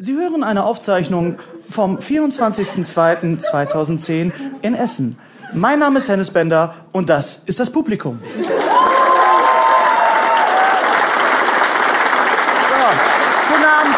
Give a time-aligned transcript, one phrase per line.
[0.00, 4.30] Sie hören eine Aufzeichnung vom 24.02.2010
[4.62, 5.18] in Essen.
[5.52, 8.20] Mein Name ist Hennes Bender und das ist das Publikum.
[8.22, 8.28] So,
[13.48, 13.96] guten Abend.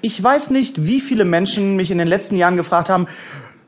[0.00, 3.06] Ich weiß nicht, wie viele Menschen mich in den letzten Jahren gefragt haben,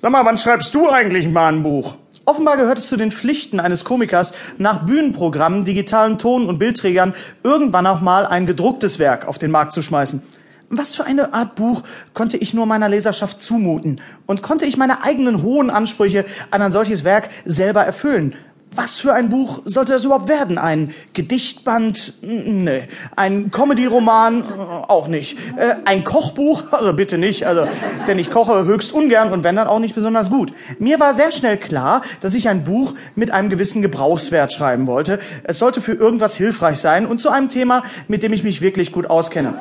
[0.03, 1.95] sag mal, wann schreibst du eigentlich mal ein Buch?
[2.27, 7.87] Offenbar gehört es zu den Pflichten eines Komikers, nach Bühnenprogrammen, digitalen Ton- und Bildträgern irgendwann
[7.87, 10.23] auch mal ein gedrucktes Werk auf den Markt zu schmeißen.
[10.71, 11.83] Was für eine Art Buch
[12.15, 14.01] konnte ich nur meiner Leserschaft zumuten?
[14.25, 18.35] Und konnte ich meine eigenen hohen Ansprüche an ein solches Werk selber erfüllen?
[18.77, 20.59] Was für ein Buch sollte das überhaupt werden?
[20.59, 22.15] Ein Gedichtband?
[22.23, 22.89] Nee.
[23.15, 24.43] Ein Comedy-Roman?
[24.89, 25.39] Auch nicht.
[25.57, 26.63] Äh, ein Kochbuch?
[26.75, 27.47] Also bitte nicht.
[27.47, 27.67] Also,
[28.09, 30.53] denn ich koche höchst ungern und wenn dann auch nicht besonders gut.
[30.79, 35.21] Mir war sehr schnell klar, dass ich ein Buch mit einem gewissen Gebrauchswert schreiben wollte.
[35.45, 38.91] Es sollte für irgendwas hilfreich sein und zu einem Thema, mit dem ich mich wirklich
[38.91, 39.55] gut auskenne.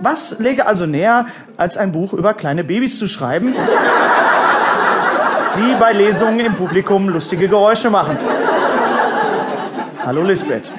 [0.00, 1.26] Was läge also näher,
[1.56, 3.54] als ein Buch über kleine Babys zu schreiben?
[5.56, 8.18] Die bei Lesungen im Publikum lustige Geräusche machen.
[10.04, 10.72] Hallo Lisbeth.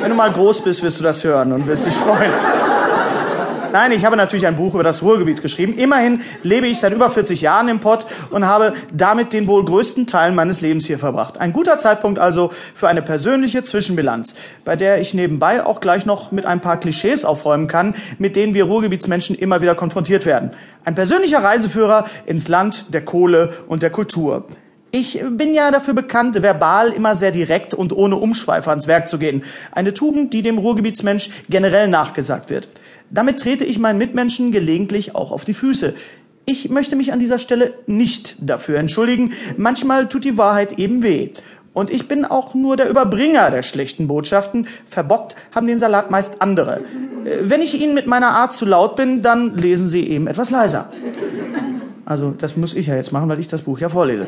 [0.00, 2.32] Wenn du mal groß bist, wirst du das hören und wirst dich freuen.
[3.74, 5.74] Nein, ich habe natürlich ein Buch über das Ruhrgebiet geschrieben.
[5.76, 10.06] Immerhin lebe ich seit über 40 Jahren im Pott und habe damit den wohl größten
[10.06, 11.38] Teil meines Lebens hier verbracht.
[11.38, 16.30] Ein guter Zeitpunkt also für eine persönliche Zwischenbilanz, bei der ich nebenbei auch gleich noch
[16.30, 20.52] mit ein paar Klischees aufräumen kann, mit denen wir Ruhrgebietsmenschen immer wieder konfrontiert werden.
[20.84, 24.46] Ein persönlicher Reiseführer ins Land der Kohle und der Kultur.
[24.96, 29.18] Ich bin ja dafür bekannt, verbal immer sehr direkt und ohne Umschweife ans Werk zu
[29.18, 29.42] gehen.
[29.72, 32.68] Eine Tugend, die dem Ruhrgebietsmensch generell nachgesagt wird.
[33.10, 35.94] Damit trete ich meinen Mitmenschen gelegentlich auch auf die Füße.
[36.46, 39.32] Ich möchte mich an dieser Stelle nicht dafür entschuldigen.
[39.56, 41.30] Manchmal tut die Wahrheit eben weh.
[41.72, 44.68] Und ich bin auch nur der Überbringer der schlechten Botschaften.
[44.86, 46.82] Verbockt haben den Salat meist andere.
[47.24, 50.50] Äh, wenn ich Ihnen mit meiner Art zu laut bin, dann lesen Sie eben etwas
[50.50, 50.92] leiser.
[52.04, 54.26] Also das muss ich ja jetzt machen, weil ich das Buch ja vorlese.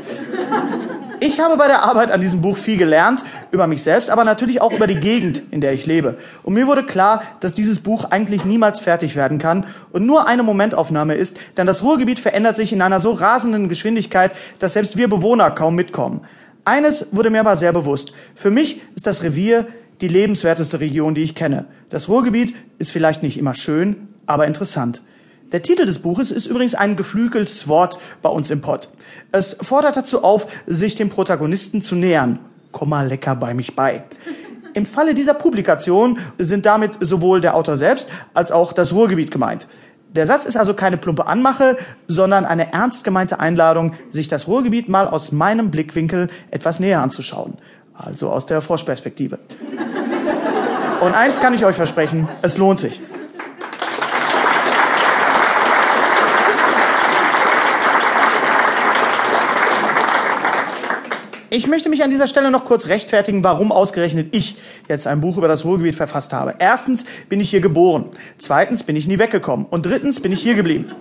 [1.18, 4.60] Ich habe bei der Arbeit an diesem Buch viel gelernt über mich selbst, aber natürlich
[4.60, 6.18] auch über die Gegend, in der ich lebe.
[6.42, 10.42] Und mir wurde klar, dass dieses Buch eigentlich niemals fertig werden kann und nur eine
[10.42, 15.08] Momentaufnahme ist, denn das Ruhrgebiet verändert sich in einer so rasenden Geschwindigkeit, dass selbst wir
[15.08, 16.20] Bewohner kaum mitkommen.
[16.66, 18.12] Eines wurde mir aber sehr bewusst.
[18.34, 19.66] Für mich ist das Revier
[20.02, 21.64] die lebenswerteste Region, die ich kenne.
[21.88, 25.00] Das Ruhrgebiet ist vielleicht nicht immer schön, aber interessant.
[25.52, 28.88] Der Titel des Buches ist übrigens ein geflügeltes Wort bei uns im Pott.
[29.30, 32.40] Es fordert dazu auf, sich dem Protagonisten zu nähern.
[32.72, 34.02] Komm mal lecker bei mich bei.
[34.74, 39.68] Im Falle dieser Publikation sind damit sowohl der Autor selbst als auch das Ruhrgebiet gemeint.
[40.16, 41.76] Der Satz ist also keine plumpe Anmache,
[42.08, 47.58] sondern eine ernst gemeinte Einladung, sich das Ruhrgebiet mal aus meinem Blickwinkel etwas näher anzuschauen.
[47.94, 49.38] Also aus der Froschperspektive.
[51.00, 53.00] Und eins kann ich euch versprechen, es lohnt sich.
[61.56, 64.58] Ich möchte mich an dieser Stelle noch kurz rechtfertigen, warum ausgerechnet ich
[64.88, 66.56] jetzt ein Buch über das Ruhrgebiet verfasst habe.
[66.58, 68.10] Erstens bin ich hier geboren.
[68.36, 69.64] Zweitens bin ich nie weggekommen.
[69.64, 70.92] Und drittens bin ich hier geblieben.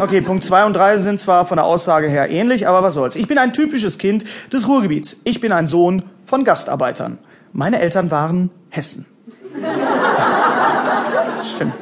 [0.00, 3.14] Okay, Punkt zwei und drei sind zwar von der Aussage her ähnlich, aber was soll's.
[3.14, 5.18] Ich bin ein typisches Kind des Ruhrgebiets.
[5.22, 7.18] Ich bin ein Sohn von Gastarbeitern.
[7.52, 9.06] Meine Eltern waren Hessen.
[11.44, 11.74] Stimmt.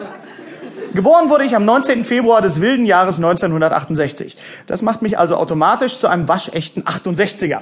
[0.97, 2.07] Geboren wurde ich am 19.
[2.07, 4.35] Februar des wilden Jahres 1968.
[4.67, 7.59] Das macht mich also automatisch zu einem waschechten 68er.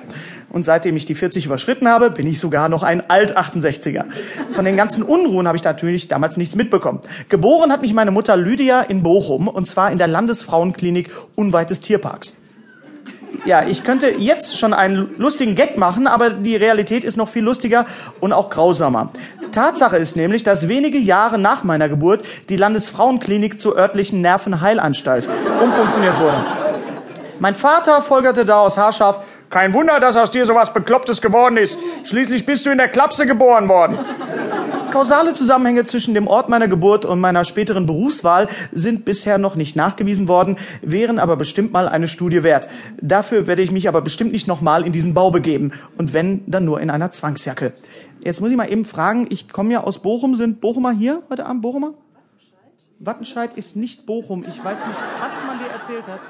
[0.50, 4.04] Und seitdem ich die 40 überschritten habe, bin ich sogar noch ein Alt-68er.
[4.52, 7.00] Von den ganzen Unruhen habe ich natürlich damals nichts mitbekommen.
[7.28, 11.80] Geboren hat mich meine Mutter Lydia in Bochum, und zwar in der Landesfrauenklinik unweit des
[11.80, 12.36] Tierparks.
[13.44, 17.42] Ja, ich könnte jetzt schon einen lustigen Gag machen, aber die Realität ist noch viel
[17.42, 17.84] lustiger
[18.20, 19.10] und auch grausamer.
[19.54, 25.28] Tatsache ist nämlich, dass wenige Jahre nach meiner Geburt die Landesfrauenklinik zur örtlichen Nervenheilanstalt
[25.62, 26.44] umfunktioniert wurde.
[27.38, 29.20] Mein Vater folgerte daraus haarscharf,
[29.50, 31.78] kein Wunder, dass aus dir sowas Beklopptes geworden ist.
[32.02, 33.98] Schließlich bist du in der Klapse geboren worden.
[34.90, 39.74] Kausale Zusammenhänge zwischen dem Ort meiner Geburt und meiner späteren Berufswahl sind bisher noch nicht
[39.74, 42.68] nachgewiesen worden, wären aber bestimmt mal eine Studie wert.
[43.00, 45.72] Dafür werde ich mich aber bestimmt nicht nochmal in diesen Bau begeben.
[45.98, 47.72] Und wenn, dann nur in einer Zwangsjacke.
[48.24, 51.44] Jetzt muss ich mal eben fragen, ich komme ja aus Bochum, sind Bochumer hier heute
[51.44, 51.92] Abend, Bochumer?
[52.14, 52.98] Wattenscheid?
[52.98, 54.46] Wattenscheid ist nicht Bochum.
[54.48, 56.20] Ich weiß nicht, was man dir erzählt hat.